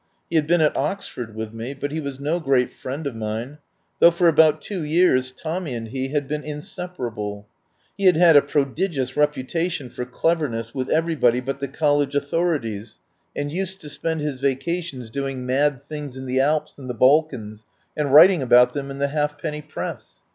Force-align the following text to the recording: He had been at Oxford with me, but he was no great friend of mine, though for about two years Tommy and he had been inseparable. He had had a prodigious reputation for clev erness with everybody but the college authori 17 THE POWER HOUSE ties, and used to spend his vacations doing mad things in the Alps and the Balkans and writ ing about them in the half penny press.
He 0.31 0.35
had 0.35 0.47
been 0.47 0.61
at 0.61 0.75
Oxford 0.75 1.35
with 1.35 1.53
me, 1.53 1.75
but 1.75 1.91
he 1.91 1.99
was 1.99 2.19
no 2.19 2.39
great 2.39 2.73
friend 2.73 3.05
of 3.05 3.15
mine, 3.15 3.59
though 3.99 4.09
for 4.09 4.27
about 4.27 4.59
two 4.59 4.83
years 4.83 5.31
Tommy 5.31 5.75
and 5.75 5.89
he 5.89 6.07
had 6.07 6.27
been 6.27 6.43
inseparable. 6.43 7.45
He 7.95 8.05
had 8.05 8.17
had 8.17 8.35
a 8.35 8.41
prodigious 8.41 9.15
reputation 9.15 9.91
for 9.91 10.03
clev 10.07 10.39
erness 10.39 10.73
with 10.73 10.89
everybody 10.89 11.39
but 11.39 11.59
the 11.59 11.67
college 11.67 12.13
authori 12.13 12.31
17 12.31 12.31
THE 12.31 12.31
POWER 12.31 12.57
HOUSE 12.81 12.87
ties, 12.87 12.97
and 13.35 13.51
used 13.51 13.79
to 13.81 13.89
spend 13.89 14.21
his 14.21 14.39
vacations 14.39 15.11
doing 15.11 15.45
mad 15.45 15.87
things 15.87 16.17
in 16.17 16.25
the 16.25 16.39
Alps 16.39 16.79
and 16.79 16.89
the 16.89 16.95
Balkans 16.95 17.65
and 17.95 18.11
writ 18.11 18.31
ing 18.31 18.41
about 18.41 18.73
them 18.73 18.89
in 18.89 18.97
the 18.97 19.09
half 19.09 19.37
penny 19.37 19.61
press. 19.61 20.19